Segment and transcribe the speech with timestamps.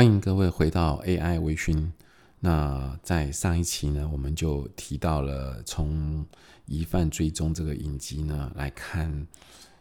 [0.00, 1.90] 欢迎各位回到 AI 微醺。
[2.38, 6.24] 那在上一期呢，我们就提到了从
[6.64, 9.26] 疑犯追踪这个影集呢来看，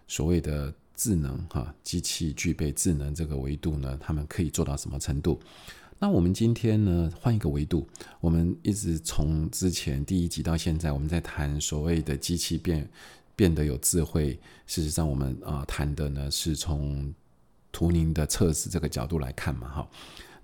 [0.10, 5.40] 所谓的智能哈，机器具备智能这个维度呢，他们可以做到什么程度？
[6.00, 7.88] 那我们今天呢，换一个维度，
[8.20, 12.86] 我们一直从之前第一集到现在，我们在谈所谓的机器变
[13.38, 14.38] 变得有智慧。
[14.68, 17.14] 事实上，我们啊、谈的呢是从
[17.72, 19.90] 图灵的测试这个角度来看嘛，哈，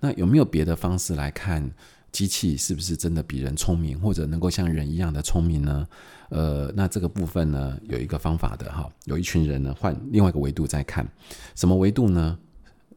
[0.00, 1.70] 那有没有别的方式来看
[2.12, 5.86] 机器是不是真的比人聪明，或者能够像人一样的聪明呢？
[6.28, 11.06] 呃，那这个部分呢，有一个方法的哈，有一群人呢换另外一个维度在看，
[11.54, 12.38] 什么维度呢？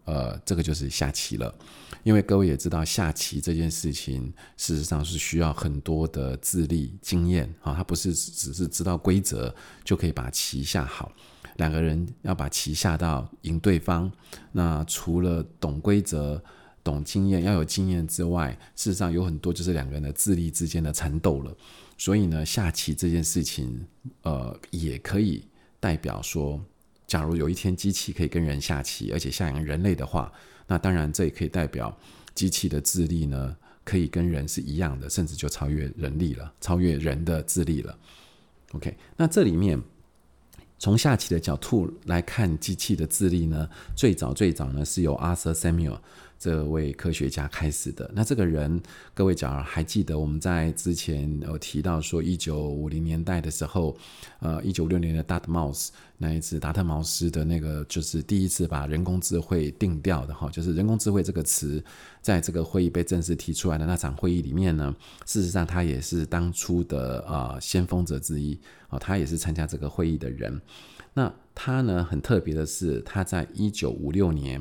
[0.06, 1.54] 呃，这个就是下棋了，
[2.02, 9.54] 因为各位也知道，下棋这件事情事实上是需要很多的智力、经验啊，它不是只是知道规则
[9.84, 11.12] 就可以把棋下好。
[11.60, 14.10] 两个人要把棋下到赢对方，
[14.54, 16.42] 那除了懂规则、
[16.86, 21.54] 懂经验，要有经验之外，事实上有很多就是两个人的智力之间的缠斗了。
[21.98, 23.86] 所以呢，下棋这件事情，
[24.22, 25.44] 呃，也可以
[25.82, 26.64] 代表说，
[27.06, 30.32] 假如有一天机器可以跟人下棋，而且下赢人类的话，
[30.66, 31.94] 那当然这也可以代表
[32.34, 38.00] 机器的智力呢，可以跟人是一样的，甚至就超越人力了，超越人的智力了。
[38.72, 39.78] OK，那这里面。
[40.80, 45.98] 从下棋的角度来看，机器的智力呢，最早最早呢是由 Arthur Samuel
[46.40, 48.10] 这位科学家开始的。
[48.16, 48.82] 那这个人，
[49.14, 53.96] 各位假如还记得，我们在之前有提到说，一九五零年代的时候，
[54.40, 61.84] 呃，一九五六年的 Dartmouth 那一次达特茅斯的那个，就是第一次把人工智慧定调的哈，就是人工智慧这个词，
[62.22, 68.60] 在这个会议被正式提出来的那场会议里面呢，事实上他也是当初的、呃、先锋者之一。
[68.90, 70.60] 哦，他也是参加这个会议的人。
[71.14, 74.60] 那他呢，很特别的是，他在一九五六年，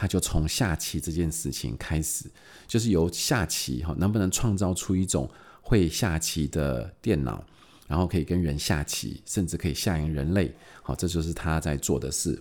[0.00, 2.30] 他就从下棋这件事情开始，
[2.68, 5.28] 就是由下棋哈，能不能创造出一种
[5.60, 7.44] 会下棋的电脑，
[7.88, 10.54] 然后可以跟人下棋，甚至可以下赢人类。
[10.84, 12.40] 好，这就是他在做的事。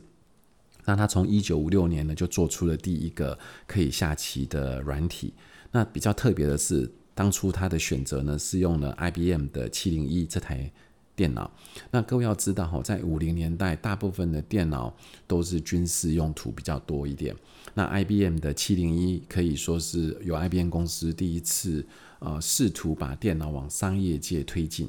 [0.86, 3.36] 那他从一九五六年呢，就做出了第一个
[3.66, 5.34] 可以下棋的软体。
[5.72, 10.72] 那比较特别的是，当初他的选择呢，是用了 IBM 的七零一这台。
[11.18, 11.50] 电脑，
[11.90, 14.96] 那各位要知道哈，在五零年代，大部分的电脑
[15.26, 17.36] 都是军事用途比较多一点。
[17.74, 21.84] 那 IBM 的七零一可以说是由 IBM 公司第一次
[22.20, 24.88] 呃试图把电脑往商业界推进。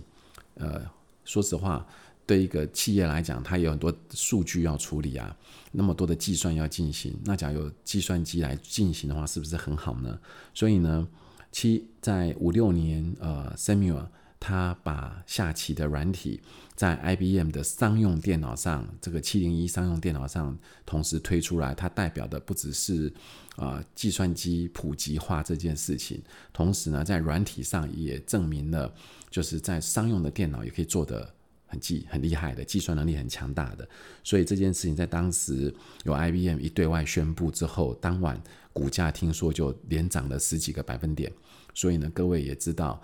[0.57, 0.83] 呃，
[1.25, 1.87] 说实话，
[2.27, 5.35] 对一个企业来讲，它有很多数据要处理啊，
[5.73, 7.17] 那么多的计算要进行。
[7.25, 10.19] 那假如有计算机来进行的话，是不是很好呢？
[10.53, 11.09] 所以呢，
[11.51, 14.05] 七在五六年，呃，Samuel。
[14.41, 16.41] 他把下棋的软体
[16.75, 20.57] 在 IBM 的商用电脑上，这个七零一商用电脑上
[20.87, 21.75] 同时推出来。
[21.75, 23.13] 它代表的不只是
[23.57, 26.23] 啊计算机普及化这件事情，
[26.53, 28.95] 同时呢，在软体上也证明了，
[29.29, 31.35] 就是在商用的电脑也可以做得
[31.67, 33.89] 很计很厉害的，计算能力很强大的。
[34.23, 38.41] 所以这件事情在当时有 IBM 一对外宣布之后，当晚
[38.73, 41.33] 股价听说就连涨了十几个百分点。
[41.75, 43.03] 所以呢，各位也知道。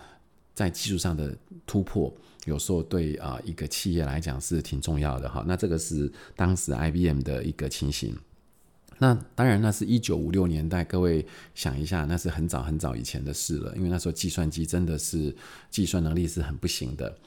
[0.55, 5.45] 在技术上的突破，有时候对啊一个企业来讲是挺重要的哈。
[5.47, 8.17] 那这个是当时 IBM 的一个情形。
[8.99, 13.75] 那当然，那是一九五六年代，各位想一下，那是很早很早以前的事了。
[13.77, 15.35] 因为那时候计算机真的是
[15.69, 17.19] 计算能力是很不行的。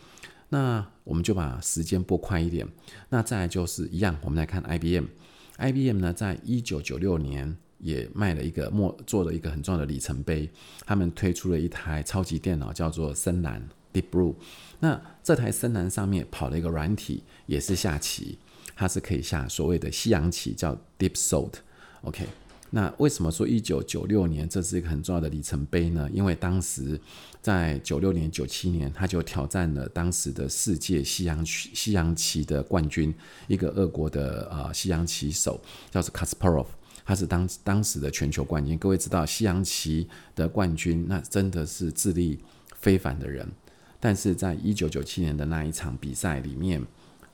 [0.47, 2.65] 那我们就把时间拨快一点。
[3.09, 7.57] 那再来就是一样，我们来看 IBM，IBM 呢，在一九九六年。
[7.79, 10.49] 也卖了一个末，做了一个很重要的里程碑。
[10.85, 13.61] 他们推出了一台超级电脑，叫做深蓝
[13.93, 14.35] （Deep Blue）。
[14.79, 18.37] 那这台深蓝上面跑了一个软体，也是下棋，
[18.75, 21.53] 它是可以下所谓的西洋棋，叫 Deep Salt。
[22.01, 22.25] OK，
[22.69, 26.09] 那为什么说一九九六年这是一个很重要的里程碑呢？
[26.13, 26.99] 因为当时
[27.41, 33.13] 在九六年、九七年，他就挑战了当时的世界西洋棋西洋棋的冠军，
[33.47, 35.59] 一个俄国的呃西洋棋手，
[35.89, 36.67] 叫做 Kasparov。
[37.07, 40.05] 他是当当时的全球冠军，各位知道西洋棋
[40.35, 42.37] 的冠军，那真的是智力
[42.81, 43.49] 非凡的人。
[43.97, 46.85] 但是在一九九七年的那一场比赛里面，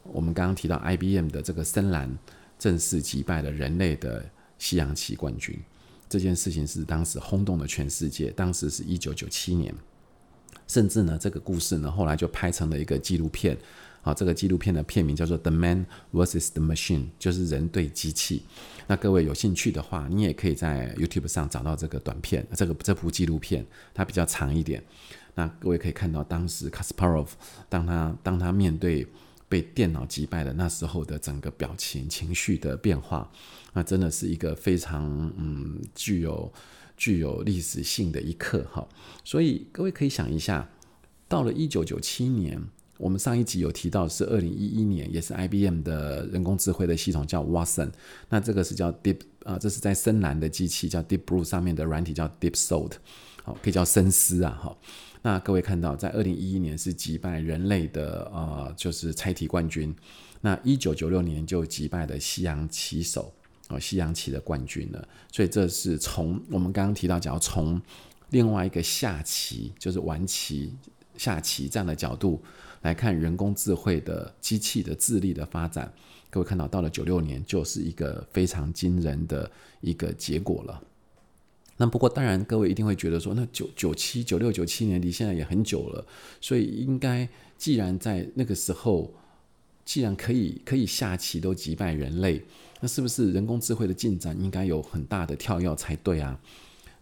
[0.04, 2.16] 我们刚刚提到 IBM 的这个深蓝
[2.60, 4.24] 正式击败了人类的
[4.60, 5.60] 西洋棋冠军，
[6.08, 8.30] 这件事情是当时轰动了全世界。
[8.30, 9.74] 当时是一九九七年，
[10.68, 13.58] 甚至呢，这个故事呢后来就拍成了一个纪录片。
[14.04, 18.44] 好，这个纪录片的片名叫做《The Man vs the Machine》，就是人对机器。
[18.86, 24.84] 那各位有兴趣的话，你也可以在 YouTube 上找到这个短片，这个这部纪录片它比较长一点。
[25.36, 27.30] 那各位可以看到，当时 Kasparov
[27.70, 29.08] 当他当他面对
[29.48, 33.32] 被电脑击败的那时候的整个表情、情绪的变化，
[33.72, 36.52] 那真的是一个非常嗯具有
[36.98, 38.86] 具有历史性的一刻哈。
[39.24, 40.70] 所以各位可以想一下，
[41.30, 42.62] 到了一九九七年，
[43.04, 47.92] 我们上一集有提到是二零一一年，也是 IBM 的人工智慧的系统叫 Watson，
[48.30, 52.94] 那这个是叫 Deep 啊，这是在深蓝的机器叫 Deep Blue 上面的软体叫 Deep Salt，
[53.44, 54.78] 好，可以叫深思啊哈。
[55.22, 59.94] 那各位看到，在二零一一年是击败人类的呃，就是猜题冠军。
[60.40, 63.34] 那一九九六年就击败了西洋棋手
[63.68, 65.06] 哦，西洋棋的冠军了。
[65.30, 67.82] 所以这是从我们刚刚提到，讲从
[68.30, 70.74] 另外一个下棋，就是玩棋
[71.18, 72.42] 下棋这样的角度
[72.84, 75.92] 来看，人工智慧的机器的智力的发展。
[76.30, 79.50] 各位看到，到了九六年，就是一个非常惊人的
[79.82, 80.82] 一个结果了。
[81.78, 86.06] 那不过当然，各位一定会觉得说，那九九七九六九七年离现在也很久了，
[86.40, 87.28] 所以应该
[87.58, 89.12] 既然在那个时候，
[89.86, 92.44] 既然可以可以下棋都击败人类，
[92.80, 96.40] 那是不是人工智慧的进展应该有很大的跳跃才对啊？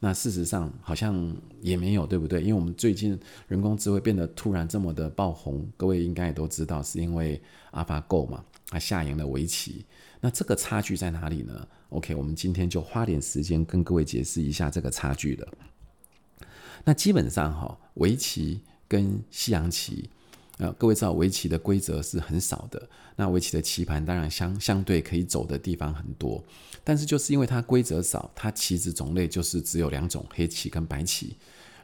[0.04, 1.32] 那事实上好像
[1.62, 2.42] 也没有，对不对？
[2.42, 3.18] 因为我们最近
[3.48, 7.40] 人工智慧变得突然这么的爆红，各位应该也都知道，是因为
[7.72, 9.86] AlphaGo 嘛，它下赢了围棋。
[10.20, 15.48] 那这个差距在哪里呢？OK，我们今天就花点时间跟各位解释一下这个差距的。
[16.84, 20.10] 那基本上哈，围棋跟西洋棋。
[20.58, 26.44] 呃，各位知道围棋的规则是很少的，那围棋的棋盘当然相相对可以走的地方很多，
[26.84, 31.36] 但是就是因为它规则少，它棋子种类就是只有两种，黑棋跟白棋，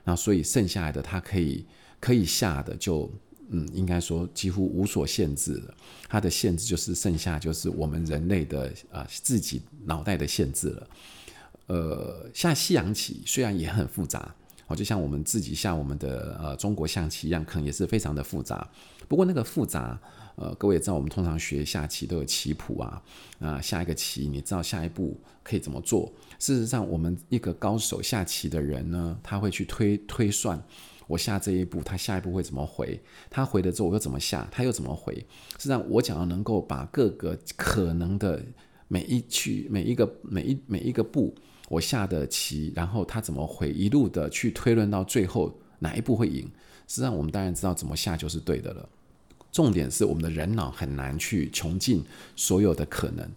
[0.04, 1.66] 那所以剩下来的它可以
[2.00, 3.12] 可以下的就
[3.50, 5.74] 嗯，应该说几乎无所限制了，
[6.08, 10.90] 它的限制就是剩下就是我们人类的啊、自己脑袋的限制了，
[11.68, 14.36] 呃，下西洋棋虽然也很复杂。
[14.68, 18.70] 哦，就像我们自己下我们的呃中国象棋一样，可能也是非常的复杂。
[19.08, 19.98] 不过那个复杂，
[20.36, 23.02] 呃，各位也知道，我们通常学下棋都有棋谱啊，
[23.40, 26.12] 啊、下一个棋你知道下一步可以怎么做。
[26.38, 30.62] 事实上，我们一个高手下棋的人呢，他会去推推算，
[31.08, 33.00] 我下这一步，他下一步会怎么回？
[33.30, 34.46] 他回了之后我又怎么下？
[34.52, 35.16] 他又怎么回？
[35.58, 38.44] 实际上，我想要能够把各个可能的
[38.90, 41.34] 每一曲、每一个、每一每一个步。
[41.68, 46.50] 我下的棋，然后他怎么回，一路的去推论到最后哪一步会赢？
[46.88, 48.88] 实际上，我们当然知道怎么下就是对的了。
[49.52, 52.04] 重点是我们的人脑很难去穷尽
[52.36, 53.30] 所有的可能。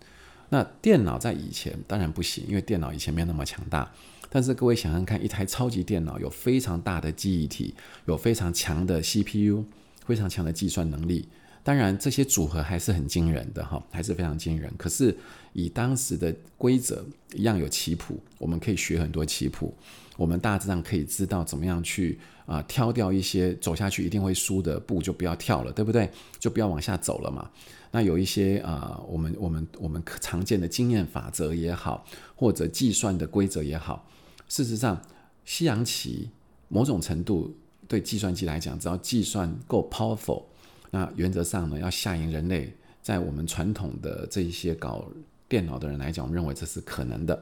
[0.50, 3.90] 那电脑在以前当然不行，因为电脑以前没有那么强大。
[4.28, 7.74] 但是各位想想看，一台超级电脑有非常大的记忆体，
[8.06, 9.64] 有非常强的 CPU，
[10.04, 11.28] 非常强的计算能力。
[11.62, 14.72] 当然，这些组合还是很惊人的哈，还是非常惊人。
[14.78, 15.14] 可是
[15.52, 17.04] 以当时的规则
[17.34, 19.74] 一样有棋谱，我们可以学很多棋谱，
[20.16, 26.10] 我们大致上可以知道怎么样去啊、挑掉一些走下去一定会输的步，就不要跳了，对不对？
[26.38, 27.50] 就不要往下走了嘛。
[27.92, 34.08] 那有一些啊、我们我们我们常见的经验法则也好，或者计算的规则也好，
[34.48, 35.00] 事实上，
[35.44, 36.30] 西洋棋
[36.68, 37.54] 某种程度
[37.86, 40.44] 对计算机来讲，只要计算够 powerful。
[40.90, 45.04] 那原则上呢，要下赢人类，在我们传统的这一些搞
[45.48, 47.40] 电脑的人来讲，我们认为这是可能的。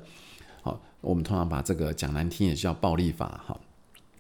[0.61, 3.43] 好，我们通常把这个讲难听，也是叫暴力法。
[3.47, 3.59] 哈，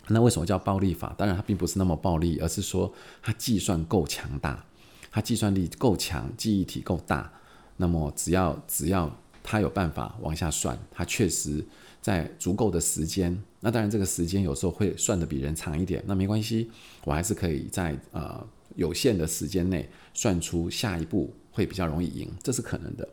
[0.06, 1.14] 那为什么叫暴力法？
[1.18, 4.64] 当然，它并不是那么暴力，而是说它计算够强大，
[5.11, 7.30] 它计算力够强，记忆体够大。
[7.76, 11.62] 那么只要只要它有办法往下算，它确实
[12.00, 13.38] 在足够的时间。
[13.61, 16.70] 那当然，这个时间有时候会算得比人长一点，那没关系，
[17.04, 18.47] 我还是可以在呃。
[18.78, 23.06] 有限的时间内算出下一步会比较容易赢，这是可能的。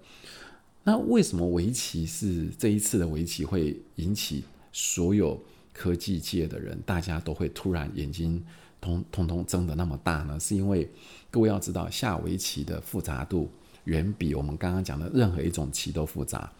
[0.83, 5.41] 那为什么围棋是这一次的围棋会引起所有
[5.73, 8.45] 科技界的人，大家都会突然眼睛
[8.79, 10.39] 通通通睁得那么大呢？
[10.39, 10.87] 是因为
[11.31, 13.49] 各位要知道，下围棋的复杂度
[13.85, 16.53] 远比我们刚刚讲的任何一种棋都复杂。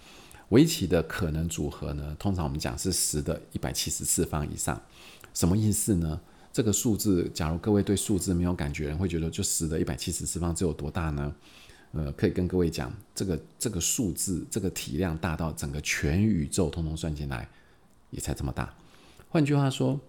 [0.49, 4.81] 围棋的可能组合呢，通常我们讲是十的一百七十次方以上，
[5.35, 6.19] 什么意思呢？
[6.55, 11.35] 这个数字，假如各位对数字没有感觉，会觉得就十的一百七十次方，这有多大呢？
[11.91, 17.49] 呃，可以跟各位讲，这个这个数字，这个体量大到整个全宇宙通通算进来，
[18.09, 18.73] 也才这么大。
[19.27, 19.99] 换句话说，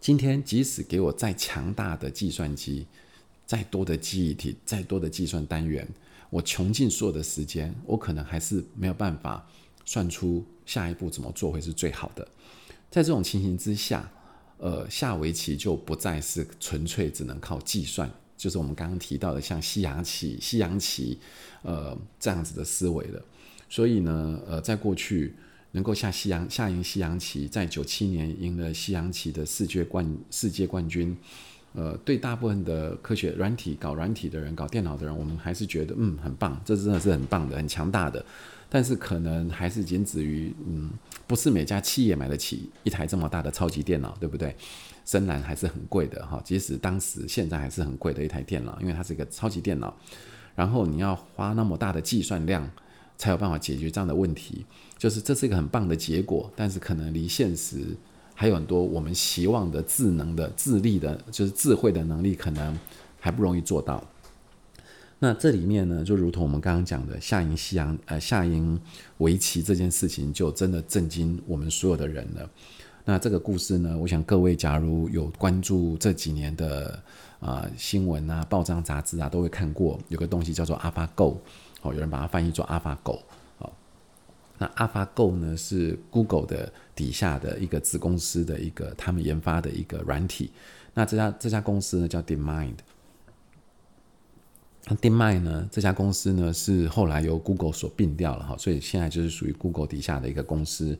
[0.00, 2.88] 今天即使给我再强大的计算机，
[3.46, 5.86] 再多的记忆体，再多的计算单元，
[6.30, 9.46] 我穷尽所有的时间，我可能还是没有办法
[9.84, 12.26] 算出下一步怎么做会是最好的。
[12.90, 14.10] 在这种情形之下，
[14.58, 21.18] 呃，下围棋就不再是纯粹只能靠计算，就是我们刚刚提到的像西洋棋、西洋棋，
[21.62, 23.22] 呃，这样子的思维了。
[23.70, 25.34] 所以呢，呃，在过去
[25.72, 31.16] 能够下西洋、下赢西洋棋，在九七年赢了西洋棋的世界冠世界冠军，
[31.74, 38.24] 呃，对大部分的科学软体搞软体的人、搞电脑的人，我们还是觉得嗯很棒，这真的是很棒的、很强大的。
[38.70, 40.90] 但是可能还是仅止于嗯，
[41.26, 44.54] 不是每家企业买得起一台这么大的超级电脑，对不对？
[45.06, 49.96] 深蓝还是很贵的哈，即使当时现在还是很贵的一台电脑，因为它是一个超级电脑。
[50.54, 52.68] 然后你要花那么大的计算量，
[53.16, 54.66] 才有办法解决这样的问题。
[54.98, 57.96] 就是这是一个很棒的结果，但是可能离现实。
[58.40, 62.78] 还有很多我们希望的智能的、智力的，就是智慧的能力，可能
[63.18, 64.00] 还不容易做到。
[65.18, 68.80] 那这里面呢，就如同我们刚刚讲的夏营西洋呃夏营
[69.16, 72.48] 围棋这件事情，就真的震惊我们所有的人了。
[73.04, 76.96] 那这个故事呢，我想各位假如有关注这几年的
[77.40, 81.36] 啊、新闻啊、报章杂志啊，都会看过有个东西叫做 AlphaGo，
[81.82, 83.18] 哦，有人把它翻译做 AlphaGo。
[84.58, 90.50] 那 AlphaGo 呢，是 Google 的底下的一个子公司的一个他们研发的一个软体。
[90.94, 92.74] 那这家这家公司呢叫 DeepMind。
[94.90, 100.98] 那 DeepMind 呢这家公司呢是后来由 Google 所并掉了哈，所以现在就是属于 Google 底下的一个公司。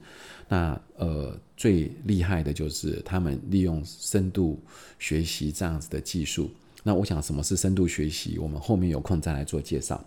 [0.48, 4.60] 那呃最厉害的就是他们利用深度
[4.98, 6.50] 学习这样子的技术。
[6.84, 10.02] 那我想什么是深度学习，我们后面有空再来做介绍。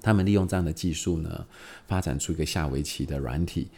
[0.00, 1.46] 他们利用这样的技术呢，
[1.86, 3.68] 发展出一个下围棋的软体。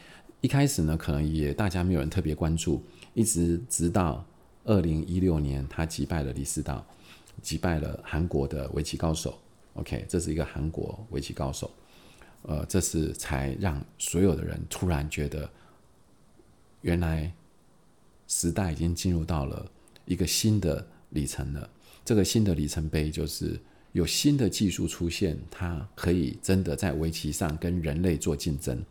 [0.41, 2.83] 一开始呢，可能也大家没有人特别关注，
[3.15, 4.25] 一直直到
[4.65, 6.87] 二零一六年，他击败了李世道，
[7.43, 9.39] 击败了韩国的围棋高手。
[9.75, 11.71] OK，这是一个韩国围棋高手。
[12.43, 15.50] 呃，这是才让所有的人突然觉得，
[16.81, 17.33] 原来
[18.29, 19.71] 时代已经进入到了
[20.07, 21.69] 一个新的里程了。
[22.05, 23.61] 这个新的里程碑就是。
[23.92, 28.85] 有新的技术出现，它可以真的在围棋上跟人类做竞争。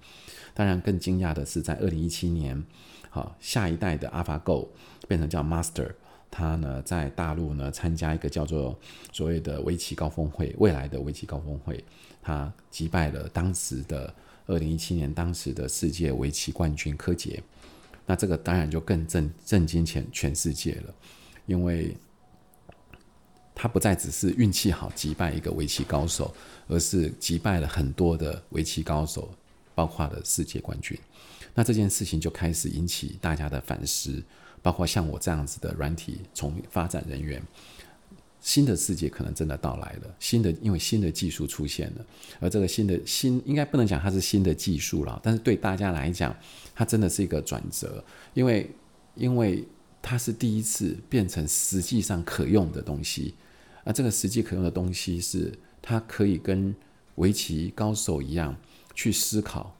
[0.53, 2.61] 当然，更惊讶的是，在二零一七年，
[3.09, 4.67] 好，下一代的 AlphaGo
[5.07, 5.89] 变成叫 Master，
[6.29, 8.77] 它呢在大陆呢参加一个叫做
[9.13, 11.81] 所谓的围棋高峰会，未来的围棋高峰会，
[12.21, 14.13] 它击败了当时的
[14.47, 17.41] 二零一七年当时的世界围棋冠军柯洁。
[18.05, 20.93] 那这个当然就更震震惊全全世界了，
[21.45, 21.95] 因为。
[23.61, 26.33] 他不再只是运气好击败一个围棋高手，
[26.69, 29.29] 而是击败了很多的围棋高手，
[29.75, 30.97] 包括了世界冠军。
[31.53, 34.23] 那这件事情就开始引起大家的反思，
[34.61, 37.43] 包括像我这样子的软体从发展人员，
[38.39, 40.15] 新的世界可能真的到来了。
[40.21, 42.05] 新的，因为新的技术出现了，
[42.39, 46.33] 而这个新的新应该不能讲它是新的技术了，但是对大家来讲，
[46.73, 48.01] 它真的是一个转折，
[48.33, 48.71] 因为
[49.15, 49.67] 因为
[50.01, 53.35] 它是第一次变成实际上可用的东西。
[53.89, 56.75] 那这个实际可用的东西是，他可以跟
[57.15, 58.55] 围棋高手一样
[58.93, 59.75] 去思考，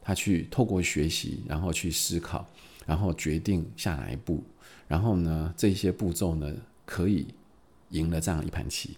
[0.00, 2.46] 他去透过学习，然后去思考，
[2.86, 4.40] 然后决定下哪一步，
[4.86, 6.54] 然后呢，这些步骤呢，
[6.86, 7.26] 可以
[7.90, 8.96] 赢了这样一盘棋。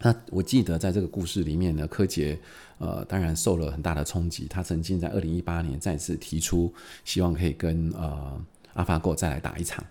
[0.00, 2.38] 那我记得在这个故事里面呢，柯洁
[2.76, 6.70] 呃，当然受了很大的冲击，他曾经在二零一八年再次提出
[7.06, 8.38] 希望可以跟呃
[8.74, 9.82] 阿法狗再来打一场，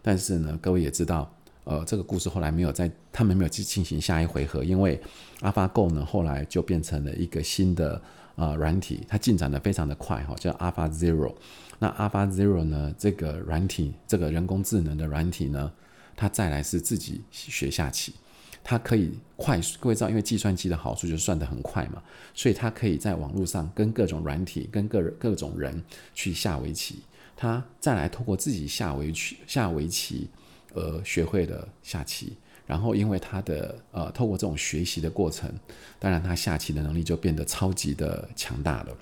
[0.00, 1.30] 但是呢，各位也知道。
[1.66, 5.00] 呃，这个故事后来没有在，他们没有去进行下一回合，因为
[5.40, 8.00] AlphaGo 呢后来就变成了一个新的
[8.36, 11.34] 呃软体，它进展得非常的快哈，叫 AlphaZero。
[11.80, 15.72] 那 AlphaZero 呢这个软体，这个人工智能的软体呢，
[16.14, 18.14] 它再来是自己学下棋，
[18.62, 22.00] 它可以快速，各位知道，因为计算机的好处就是算得很快嘛，
[22.32, 25.82] 所以它可以在网络上跟各种软体、跟各各种人
[26.14, 27.02] 去下围棋，
[27.36, 30.30] 它再来通过自己下围棋下围棋。
[30.76, 35.50] 呃，学会了下棋，然后因为他的呃，透过这种学习的过程，
[35.98, 38.96] 当然他下棋的能力就变得超级的强大了。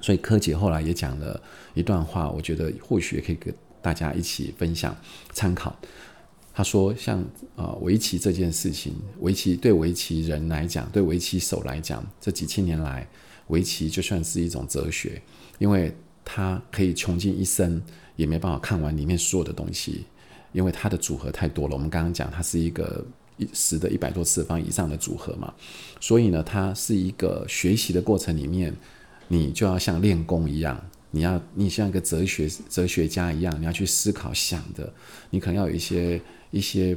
[0.00, 1.40] 所以柯洁后来也讲了
[1.74, 4.96] 一段话，我觉得或许也可以跟大家一起分享
[5.32, 5.76] 参考。
[6.52, 7.24] 他说像，像
[7.54, 13.08] 呃围棋这件事情，围棋对围棋人来讲，对围棋手来讲，这几千年来，
[13.46, 15.22] 围棋就算是一种哲学，
[15.58, 17.80] 因为他可以穷尽一生
[18.16, 20.04] 也没办法看完里面所有的东西。
[20.52, 23.04] 因为它的组合太多了，我们刚刚讲它是一个
[23.36, 25.52] 一十的一百多次方以上的组合嘛，
[26.00, 28.74] 所以呢，它是一个学习的过程里面，
[29.28, 34.92] 你就要像练功一样，你要你像一个哲学哲学家一样，你要去思考想的，
[35.30, 36.96] 你可能要有一些一些，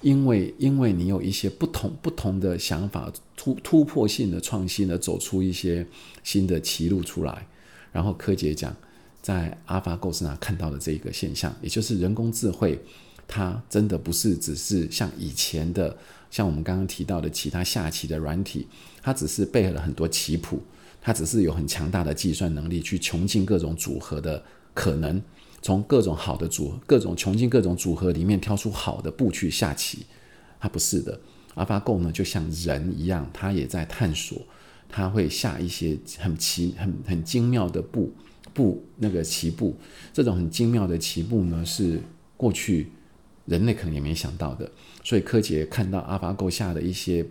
[0.00, 5.86] 因为因为你有一些不同不同的想法，突突破性的创新的走出一些
[6.24, 7.46] 新的歧路出来，
[7.92, 8.74] 然后柯洁讲。
[9.22, 12.80] 在 AlphaGo 上看到的这一个现象，也就是人工智慧，
[13.28, 15.96] 它真的不是只是像以前的，
[16.30, 18.66] 像我们刚刚提到的其他下棋的软体，
[19.02, 20.62] 它只是背了很多棋谱，
[21.00, 25.20] 它只是有很强大的计算能力去穷尽各种组合的可能，
[25.60, 30.06] 从各种好的组、各种穷尽各种组合里面挑出好的步去下棋，
[30.58, 31.20] 它不是的。
[31.56, 34.40] AlphaGo 呢，就像人一样，它也在探索，
[34.88, 38.12] 它会下一些很奇、很很精妙的步
[38.54, 39.76] 步那个棋步。
[40.12, 42.00] 这种很精妙的棋步呢，是
[42.36, 42.88] 过去
[43.46, 44.70] 人类可能也没想到的。
[45.02, 47.24] 所以柯洁看到 AlphaGo 下的一些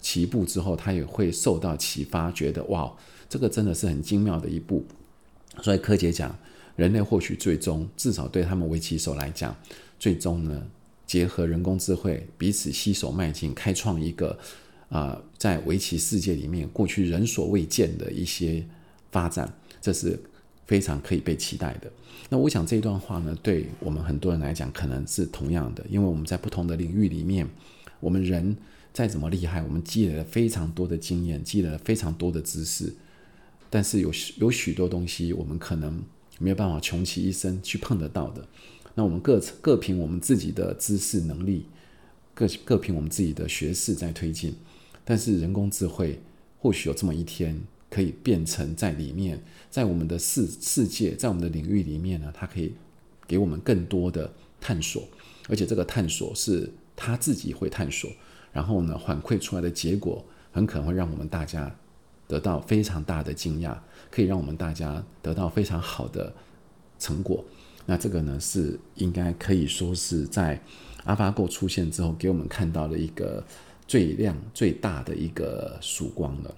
[0.00, 2.92] 棋步之后，他也会受到启发，觉得哇，
[3.28, 4.84] 这个真的是很精妙的一步。
[5.62, 6.36] 所以柯洁讲，
[6.76, 9.56] 人类或许最终，至少对他们围棋手来讲，
[9.98, 10.66] 最终呢。
[11.06, 14.36] 结合人工智慧，彼此携手迈进，开创一个
[14.88, 18.66] 啊、在围棋世界里面过去人所未见的一些
[19.12, 19.48] 发展，
[19.80, 20.18] 这是
[20.66, 21.90] 非常可以被期待的。
[22.28, 27.48] 那我想这段话呢，对我们很多人来讲，可能是同样的，因为我们在不同的领域里面，
[28.00, 28.56] 我们人
[28.92, 32.92] 再怎么厉害，我们积累了非常多的经验，积累了非常多的知识，
[33.70, 36.02] 但是有有许多东西，我们可能
[36.38, 38.46] 没有办法穷其一生去碰得到的。
[38.94, 41.66] 那我们各各凭我们自己的知识能力，
[42.34, 44.54] 各各凭我们自己的学识在推进，
[45.04, 46.18] 但是人工智慧
[46.58, 47.60] 或许有这么一天，
[47.96, 52.74] 可以变成在里面，在我们的世世界，在我们的领域里面呢，它可以
[53.26, 55.02] 给我们更多的探索，
[55.48, 58.10] 而且这个探索是他自己会探索，
[58.52, 60.22] 然后呢，反馈出来的结果
[60.52, 61.74] 很可能会让我们大家
[62.28, 63.74] 得到非常大的惊讶，
[64.10, 66.30] 可以让我们大家得到非常好的
[66.98, 67.42] 成果。
[67.86, 70.60] 那这个呢，是应该可以说是在
[71.06, 73.42] AlphaGo 出现之后，给我们看到的一个
[73.88, 76.54] 最亮、最大的一个曙光了。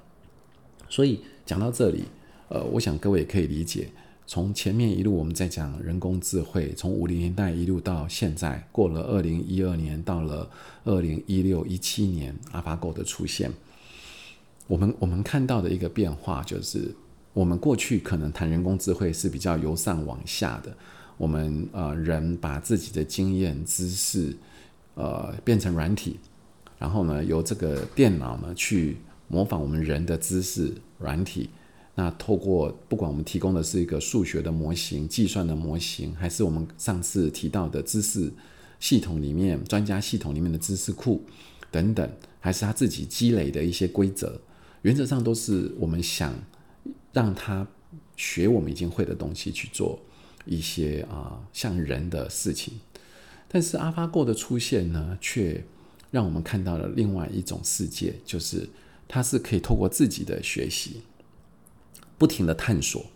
[0.89, 2.05] 所以讲到这里，
[2.49, 3.89] 呃，我想各位也可以理解，
[4.27, 10.51] 从前面一路我们在讲人工智慧，从五零年代一路到现在，过了二零一二年，到了
[10.85, 13.51] 二零一六、一七年，AlphaGo 的出现，
[14.67, 16.95] 我们我们看到的一个变化，就是
[17.33, 20.77] 我们过去可能谈人工智慧是比较由上往下的。
[21.17, 24.37] 我们呃人把自己的经验知识
[24.95, 26.19] 呃变成软体，
[26.79, 28.97] 然后呢由这个电脑呢去
[29.29, 31.51] 模仿我们人的知识软体。
[31.95, 38.33] 那透过不管我们提供的是一个数学的模型、计算的模型，还是我们上次提到的知识
[38.81, 41.25] 系统里面专家系统里面的知识库
[41.71, 42.11] 等等，
[42.41, 44.41] 还是他自己积累的一些规则，
[44.83, 46.35] 原则上都是我们想
[47.13, 47.67] 让他
[48.17, 50.01] 学我们已经会的东西去做。
[50.51, 52.73] 一些啊，像人的事情，
[53.49, 55.63] 但是 AlphaGo 的出现呢，却
[56.11, 58.67] 让我们看到了另外一种世界，就是
[59.09, 61.01] 它是可以透过自己的学习，
[62.19, 63.07] 不停的探索，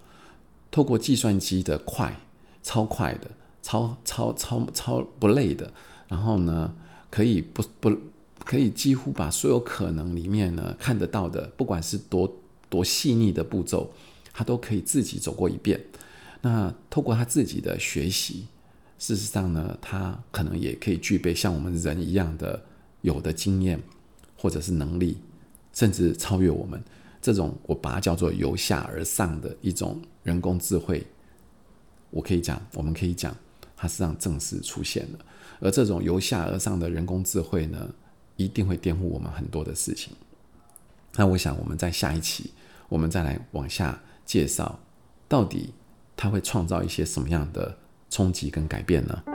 [0.70, 2.18] 透过计算机的快、
[2.62, 3.31] 超快的、
[3.62, 5.70] 超超超超不累的，
[6.09, 6.74] 然后呢，
[7.11, 7.94] 可以不不
[8.38, 13.92] 可以几乎把所有可能里面呢看得到的，不管是多多细腻的步骤，
[14.33, 15.78] 它都可以自己走过一遍。
[16.40, 18.48] 那透过他自己的学习，
[18.98, 22.64] 事实上呢，他可能也可以具备像我们人一样的
[23.02, 23.81] 有的经验，
[24.37, 25.18] 或者是能力，
[25.73, 26.83] 甚至超越我们
[27.21, 31.07] 这种，我把它叫做由下而上的一种人工智慧。
[32.11, 33.37] 我可以讲，我们可以讲，
[33.77, 35.19] 它实际上正式出现了。
[35.61, 37.95] 而这种由下而上的人工智慧呢，
[38.37, 40.13] 一定会颠覆我们很多的事情。
[41.15, 42.53] 那我想，我们在下一期，
[42.89, 44.79] 我们再来往下介绍
[45.29, 45.73] 到底。
[46.15, 47.77] 它会创造一些什么样的
[48.09, 49.32] 冲击跟改变呢？